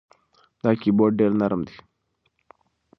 [0.63, 1.77] دا کیبورد ډېر نرم دی.